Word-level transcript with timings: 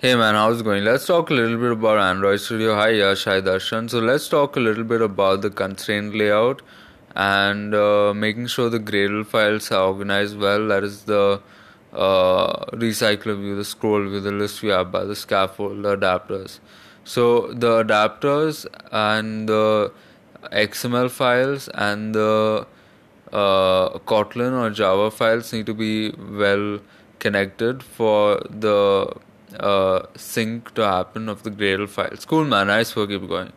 Hey 0.00 0.16
man, 0.16 0.34
how's 0.34 0.60
it 0.60 0.64
going? 0.64 0.84
Let's 0.84 1.06
talk 1.06 1.30
a 1.30 1.34
little 1.34 1.56
bit 1.56 1.70
about 1.70 1.98
Android 1.98 2.40
Studio. 2.40 2.74
Hi 2.74 2.88
Yash, 2.90 3.24
hi 3.24 3.40
Darshan. 3.40 3.88
So 3.88 4.00
let's 4.00 4.28
talk 4.28 4.56
a 4.56 4.60
little 4.60 4.82
bit 4.82 5.00
about 5.00 5.40
the 5.40 5.50
constraint 5.50 6.16
layout 6.16 6.62
and 7.14 7.72
uh, 7.72 8.12
making 8.12 8.48
sure 8.48 8.68
the 8.68 8.80
Gradle 8.80 9.24
files 9.24 9.70
are 9.70 9.86
organized 9.86 10.36
well. 10.36 10.66
That 10.66 10.82
is 10.82 11.04
the 11.04 11.40
uh, 11.92 12.66
recycler 12.72 13.40
view, 13.40 13.54
the 13.54 13.64
scroll 13.64 14.02
view, 14.08 14.20
the 14.20 14.32
list 14.32 14.60
view 14.60 14.72
app 14.72 14.90
by 14.90 15.04
the 15.04 15.14
scaffold, 15.14 15.84
the 15.84 15.96
adapters. 15.96 16.58
So 17.04 17.52
the 17.52 17.84
adapters 17.84 18.66
and 18.90 19.48
the 19.48 19.92
XML 20.52 21.08
files 21.08 21.68
and 21.68 22.14
the 22.16 22.66
uh, 23.32 23.90
Kotlin 24.00 24.60
or 24.60 24.70
Java 24.70 25.12
files 25.12 25.52
need 25.52 25.66
to 25.66 25.72
be 25.72 26.10
well 26.10 26.80
connected 27.20 27.82
for 27.82 28.42
the 28.50 29.14
uh, 29.60 30.06
sync 30.16 30.74
to 30.74 30.82
happen 30.82 31.28
of 31.28 31.42
the 31.42 31.50
Gradle 31.50 31.88
files. 31.88 32.24
Cool, 32.24 32.44
man. 32.44 32.68
Nice 32.68 32.94
work. 32.96 33.10
Keep 33.10 33.28
going. 33.28 33.52